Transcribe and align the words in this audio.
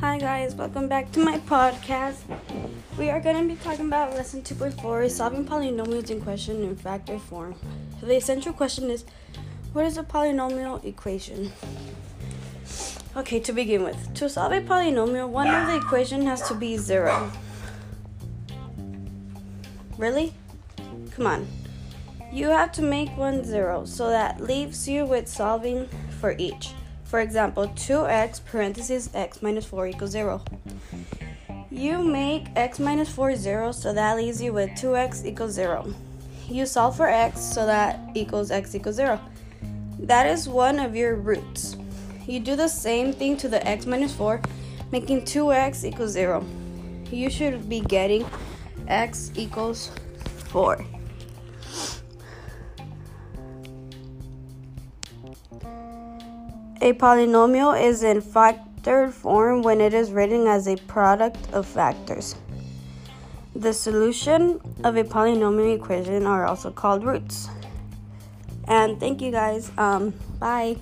Hi 0.00 0.16
guys, 0.18 0.54
welcome 0.54 0.88
back 0.88 1.12
to 1.12 1.20
my 1.20 1.38
podcast. 1.40 2.20
We 2.98 3.10
are 3.10 3.20
going 3.20 3.46
to 3.46 3.54
be 3.54 3.60
talking 3.60 3.88
about 3.88 4.14
lesson 4.14 4.40
2.4, 4.40 5.10
solving 5.10 5.44
polynomials 5.44 6.08
in 6.08 6.22
question 6.22 6.62
in 6.62 6.76
factor 6.76 7.18
form. 7.18 7.56
So 8.00 8.06
the 8.06 8.16
essential 8.16 8.54
question 8.54 8.90
is, 8.90 9.04
what 9.74 9.84
is 9.84 9.98
a 9.98 10.02
polynomial 10.02 10.82
equation? 10.82 11.52
Okay, 13.14 13.38
to 13.40 13.52
begin 13.52 13.82
with, 13.82 14.14
to 14.14 14.30
solve 14.30 14.52
a 14.52 14.62
polynomial, 14.62 15.28
one 15.28 15.48
of 15.48 15.66
the 15.66 15.76
equation 15.76 16.24
has 16.24 16.40
to 16.48 16.54
be 16.54 16.78
zero. 16.78 17.30
Really? 19.98 20.32
Come 21.10 21.26
on. 21.26 21.46
You 22.30 22.48
have 22.48 22.72
to 22.72 22.82
make 22.82 23.16
one 23.16 23.42
zero, 23.42 23.86
so 23.86 24.10
that 24.10 24.40
leaves 24.40 24.86
you 24.86 25.06
with 25.06 25.26
solving 25.26 25.88
for 26.20 26.34
each. 26.38 26.74
For 27.04 27.20
example, 27.20 27.68
2x 27.68 28.44
parentheses 28.44 29.08
x 29.14 29.40
minus 29.40 29.64
4 29.64 29.86
equals 29.86 30.10
0. 30.10 30.42
You 31.70 32.02
make 32.02 32.48
x 32.54 32.78
minus 32.78 33.08
4 33.08 33.34
0, 33.34 33.72
so 33.72 33.94
that 33.94 34.16
leaves 34.18 34.42
you 34.42 34.52
with 34.52 34.68
2x 34.70 35.24
equals 35.24 35.52
0. 35.52 35.94
You 36.50 36.66
solve 36.66 36.96
for 36.98 37.08
x, 37.08 37.40
so 37.40 37.64
that 37.64 37.98
equals 38.14 38.50
x 38.50 38.74
equals 38.74 38.96
0. 38.96 39.18
That 40.00 40.26
is 40.26 40.50
one 40.50 40.78
of 40.78 40.94
your 40.94 41.16
roots. 41.16 41.76
You 42.26 42.40
do 42.40 42.56
the 42.56 42.68
same 42.68 43.14
thing 43.14 43.38
to 43.38 43.48
the 43.48 43.66
x 43.66 43.86
minus 43.86 44.14
4, 44.14 44.42
making 44.92 45.22
2x 45.22 45.84
equals 45.84 46.12
0. 46.12 46.44
You 47.10 47.30
should 47.30 47.70
be 47.70 47.80
getting 47.80 48.26
x 48.86 49.32
equals 49.34 49.90
4. 50.50 50.84
A 56.80 56.92
polynomial 56.92 57.80
is 57.80 58.02
in 58.02 58.22
factored 58.22 59.12
form 59.12 59.62
when 59.62 59.80
it 59.80 59.92
is 59.92 60.12
written 60.12 60.46
as 60.46 60.68
a 60.68 60.76
product 60.76 61.52
of 61.52 61.66
factors. 61.66 62.36
The 63.54 63.72
solution 63.72 64.60
of 64.84 64.96
a 64.96 65.04
polynomial 65.04 65.74
equation 65.74 66.24
are 66.26 66.46
also 66.46 66.70
called 66.70 67.04
roots. 67.04 67.48
And 68.68 69.00
thank 69.00 69.20
you 69.20 69.32
guys. 69.32 69.72
Um, 69.76 70.14
bye. 70.38 70.76